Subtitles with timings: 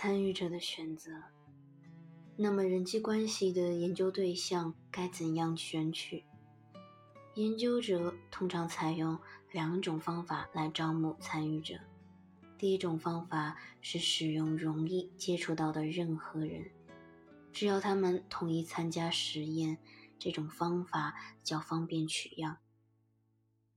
[0.00, 1.10] 参与者的选择。
[2.36, 6.22] 那么，人际关系的研究对象该怎样选取？
[7.34, 9.18] 研究者通常采用
[9.50, 11.80] 两种方法来招募参与者。
[12.56, 16.70] 第一种方法是使用容易接触到的任何人，
[17.52, 19.78] 只要他们同意参加实验，
[20.16, 22.58] 这种方法较方便取样，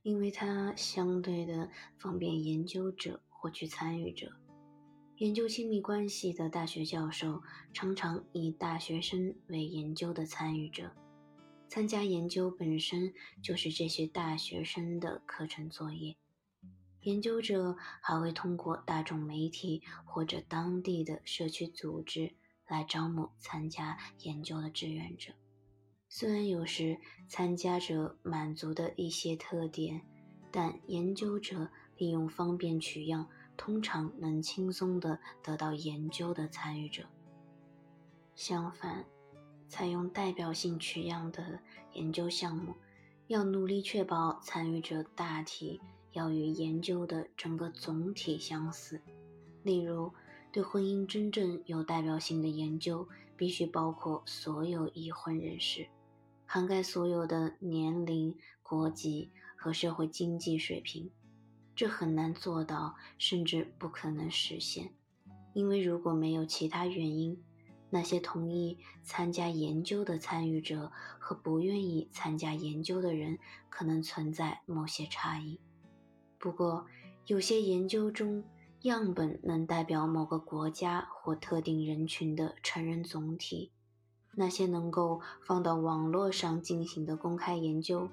[0.04, 4.32] 因为它相对的方便研究者获取参与者。
[5.22, 7.44] 研究亲密关系的大学教授
[7.74, 10.90] 常常以大学生为研究的参与者，
[11.68, 16.16] 参加研究本身就是这些大学生的课程作业。
[17.02, 22.34] 研究者还会通过大众媒体或者当地的社区组织
[22.68, 25.34] 来招募参加研究的志愿者。
[26.10, 26.98] 虽然有时
[27.28, 30.02] 参加者满足的一些特点，
[30.52, 33.30] 但研究者利用方便取样，
[33.64, 37.04] 通常能轻松地得到研究的参与者。
[38.34, 39.06] 相反，
[39.70, 41.60] 采用代表性取样的
[41.94, 42.74] 研究项目，
[43.28, 45.80] 要努力确保参与者大体。
[46.14, 49.00] 要与研究的整个总体相似。
[49.62, 50.12] 例如，
[50.52, 53.08] 对婚姻真正有代表性的研究，
[53.38, 55.88] 必须包括所有已婚人士，
[56.48, 61.12] 涵盖所有的年龄、国籍和社会经济水平。
[61.76, 64.94] 这很难做到，甚至不可能实现，
[65.54, 67.42] 因为如果没有其他原因，
[67.90, 75.60] 那些同意参加研究的参与者和不愿意参加研究的人，可能存在某些差异。
[76.38, 76.86] 不过，
[77.26, 78.44] 有些研究中，
[78.82, 83.72] 样本能代表某个国家或特定人群的成人总体。
[84.34, 88.10] 那些能够放到网络上进行的公开研究，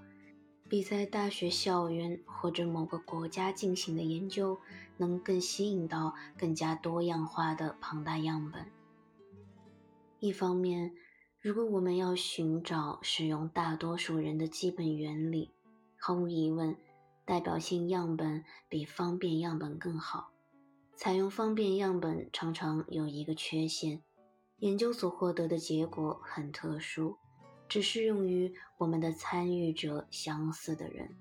[0.68, 4.58] 比在大学校园或者某个国家进行的研究
[4.98, 8.66] 能更吸引到更加多样化的庞大样本。
[10.20, 10.94] 一方面，
[11.40, 15.50] 如果我们要寻找使用大多数人的基本原理，
[15.96, 16.76] 毫无疑问。
[17.24, 20.30] 代表性样本比方便样本更好。
[20.96, 24.02] 采用方便样本常常有一个缺陷：
[24.60, 27.18] 研究所获得的结果很特殊，
[27.68, 31.14] 只适用于我们的参与者相似的人。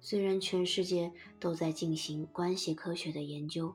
[0.00, 3.74] 虽然全世界都在进行关系科学的研究，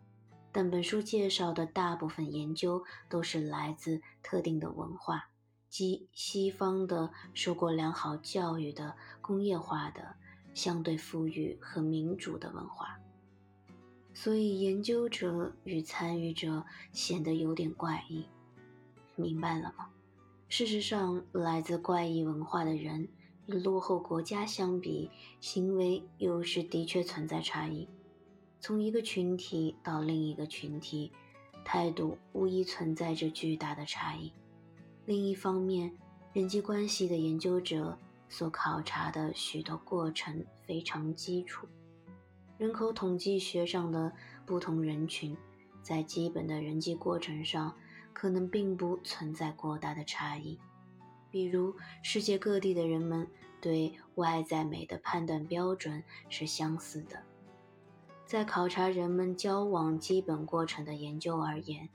[0.51, 5.29] 但本书介绍的大部分研究都是来自特定的文化，
[5.69, 10.15] 即西方的、受过良好教育的、工业化的。
[10.53, 12.97] 相对富裕和民主的文化，
[14.11, 18.25] 所以研究者与参与者显得有点怪异。
[19.15, 19.91] 明白了吗？
[20.49, 23.07] 事实上，来自怪异文化的人
[23.47, 25.09] 与落后国家相比，
[25.39, 27.87] 行为有时的确存在差异。
[28.59, 31.11] 从一个群体到另一个群体，
[31.63, 34.31] 态度无疑存在着巨大的差异。
[35.05, 35.91] 另一方面，
[36.33, 37.97] 人际关系的研究者。
[38.29, 41.65] 所考察的许多过程非常基础，
[42.57, 44.11] 人口统计学上的
[44.45, 45.33] 不同人群，
[45.81, 47.73] 在基本的人际过程上
[48.17, 50.57] 可能并不存在过大的差异。
[51.29, 53.27] 比如，世界各地的人们
[53.61, 57.21] 对外在美的判断标准是相似的。
[58.25, 61.87] 在考察人们交往基本过程的研究而言，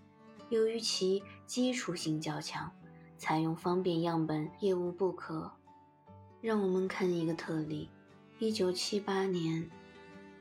[0.49, 2.71] 由于其基础性较强，
[3.19, 5.51] 采用方便样本也无不可。
[6.41, 7.91] 让我们看一个特例：
[8.39, 9.69] 一九七八年，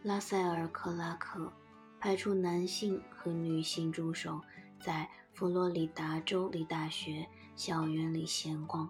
[0.04, 1.52] 拉塞尔·克拉克
[2.00, 4.40] 派出男性和女性助手
[4.84, 8.90] 在佛罗里达州立大学校园里闲逛，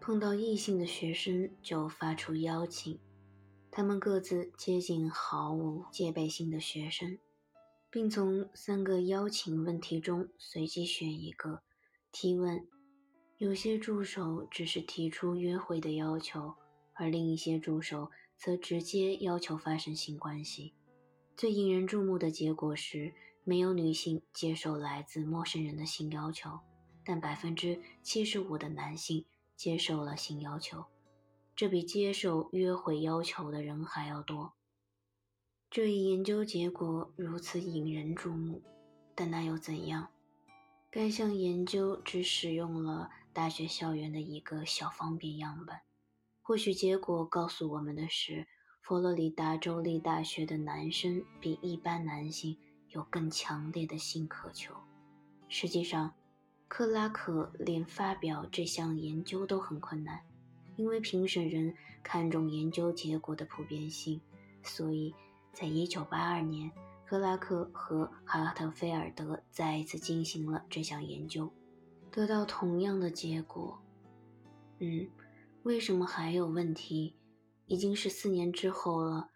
[0.00, 2.98] 碰到异性的学生就发出邀请。
[3.70, 7.18] 他们各自接近毫无戒备心的学生，
[7.88, 11.62] 并从三个邀请问题中随机选一个
[12.12, 12.66] 提问。
[13.38, 16.54] 有些助手只是提出约会的要求，
[16.92, 20.74] 而另一些助手则直接要求发生性关系。
[21.36, 23.14] 最引人注目的结果是，
[23.50, 26.60] 没有女性接受来自陌生人的性要求，
[27.04, 29.26] 但百分之七十五的男性
[29.56, 30.84] 接受了性要求，
[31.56, 34.52] 这比接受约会要求的人还要多。
[35.68, 38.62] 这一研究结果如此引人注目，
[39.16, 40.10] 但那又怎样？
[40.88, 43.10] 该项研究只使用了。
[43.32, 45.76] 大学校园的一个小方便样本，
[46.40, 48.46] 或许结果告诉我们的是，
[48.80, 52.56] 佛罗里达州立大学的男生比一般男性
[52.90, 54.74] 有更强烈的性渴求。
[55.48, 56.14] 实际上，
[56.68, 60.20] 克拉克连发表这项研究都很困难，
[60.76, 64.20] 因为评审人看重研究结果的普遍性，
[64.62, 65.14] 所以
[65.52, 66.70] 在1982年
[67.04, 71.52] 克拉克和哈特菲尔德再一次进行了这项研究，
[72.10, 73.82] 得到同样的结果。
[74.78, 75.08] 嗯，
[75.64, 77.16] 为什么还有问题？
[77.66, 79.30] 已经是四年之后了，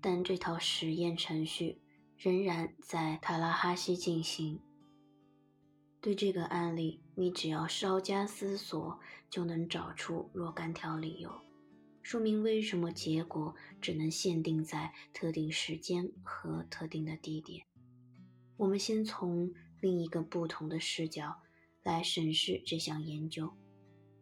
[0.00, 1.80] 但这套实验程序
[2.22, 4.60] 仍然在塔拉哈西进行。
[6.02, 9.00] 对这个案例，你只要稍加思索，
[9.30, 11.40] 就能找出若干条理由，
[12.02, 17.64] 说明为什么结果只能限定在特定时间和特定的地点。
[18.58, 19.50] 我们先从
[19.80, 21.36] 另一个不同的视角
[21.82, 23.50] 来审视这项研究。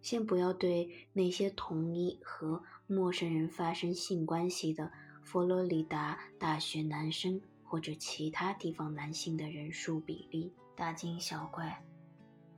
[0.00, 4.92] 先不要对那些同意和陌生人发生性关系的
[5.24, 11.84] 佛罗里达大学男生或者其他地方男性的人数比例大惊小怪。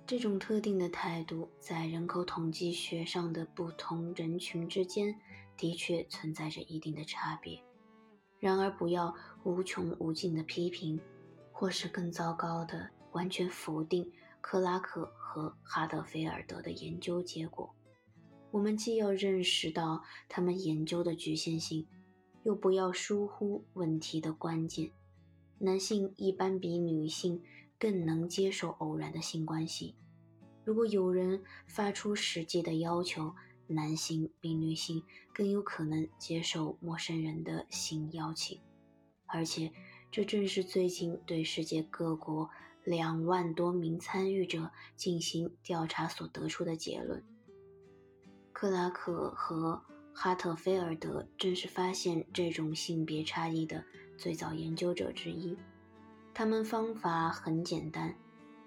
[0.07, 5.15] 这种特定的态度在人口统计学上的不同人群之间
[5.57, 7.63] 的确存在着一定的差别。
[8.39, 9.15] 然而，不要
[9.45, 11.01] 无穷无尽的批评，
[11.53, 14.11] 或是更糟糕的完全否定
[14.41, 15.13] 克拉克。
[15.33, 17.73] 和哈德菲尔德的研究结果，
[18.51, 21.87] 我们既要认识到他们研究的局限性，
[22.43, 24.91] 又不要疏忽问题的关键。
[25.63, 27.43] 男性一般比女性
[27.79, 29.95] 更能接受偶然的性关系。
[30.65, 33.35] 如果有人发出实际的要求，
[33.67, 35.03] 男性比女性
[35.35, 38.59] 更有可能接受陌生人的性邀请，
[39.27, 39.71] 而且
[40.11, 42.51] 这正是最近对世界各国。
[42.83, 47.23] 两万多名参与者进行调查所得出的结论。
[48.55, 49.83] 克拉克和
[50.15, 53.85] 哈特菲尔德正是发现这种性别差异的
[54.21, 55.57] 最早研究者之一。
[56.35, 58.15] 他们方法很简单，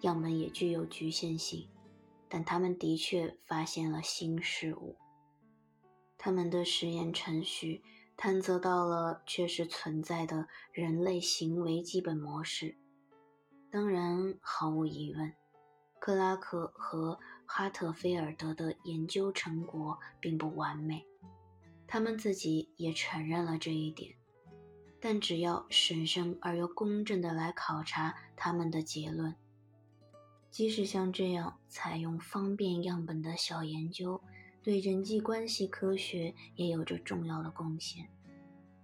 [0.01, 1.69] 样本也具有局限性，
[2.27, 4.95] 但他们的确发现了新事物。
[6.17, 7.83] 他们的实验程序
[8.17, 12.75] 探测到了确实存在的人类行为基本模式。
[13.69, 15.31] 当然，毫无疑问，
[15.99, 21.05] 克拉克和哈特菲尔德的研究成果并不完美，
[21.85, 24.15] 他们自己也承认了这一点。
[25.05, 29.35] 但只要审慎而又公正地来考察他们的结论，
[30.49, 34.21] 即使像这样采用方便样本的小研究，
[34.63, 38.07] 对人际关系科学也有着重要的贡献。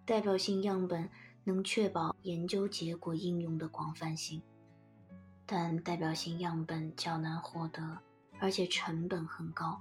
[0.06, 1.10] 代表性样本
[1.45, 4.42] 能确保研究结果应用的广泛性。
[5.45, 7.98] 但代表性样本较难获得，
[8.42, 9.80] 而且成本很高。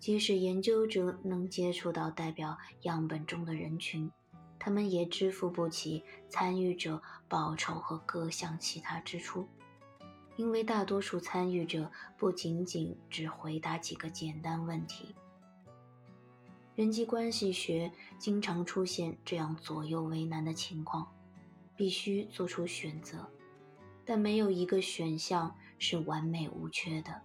[0.00, 4.10] 即使研究者能接触到代表样本中的人群，
[4.60, 9.48] 他们也支付不起参与者报酬和各项其他支出，
[10.36, 15.16] 因为大多数参与者不仅仅只回答几个简单问题。
[16.76, 21.10] 人际关系学经常出现这样左右为难的情况，
[21.74, 23.28] 必须做出选择。
[24.04, 27.22] 但没有一个选项是完美无缺的。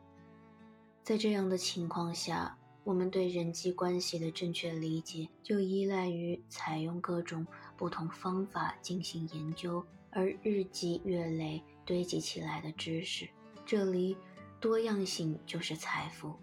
[1.03, 7.45] 在这样的情况下，我们对人际关系的正确理解就依赖于采用各种
[7.75, 13.27] 不同方法进行研究而日积月累堆积起来的知识。
[13.65, 14.15] 这里，
[14.61, 16.35] 多样性就是财富。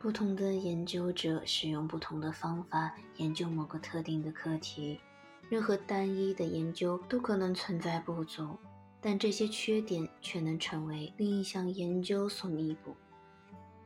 [0.00, 4.98] 不同的研究者使用不同的方法研究某个特定的课题，
[5.48, 8.58] 任何单一的研究都可能存在不足。
[9.00, 12.96] 但这些缺点却能成为另一项研究所弥补。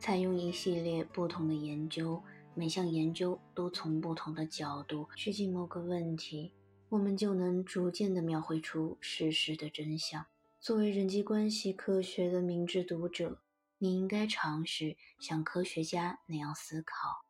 [0.03, 2.21] 采用一系列不同的研究，
[2.55, 6.51] 每项研究都从不同的角度去进某个问题，
[6.89, 10.25] 我们就能逐渐地描绘出事实的真相。
[10.59, 13.39] 作为人际关系科学的明智读者，
[13.77, 17.23] 你应该尝试像科学家那样思考：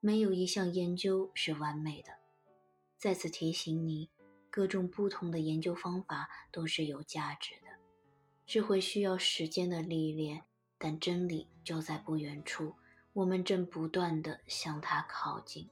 [0.00, 2.10] 没有一项研究是完美的。
[2.96, 4.10] 再次提醒你。
[4.50, 7.68] 各种不同的研究方法都是有价值的，
[8.44, 10.42] 是会需要时间的历练，
[10.78, 12.76] 但真理就在不远处，
[13.12, 15.68] 我们正不断地向它靠近。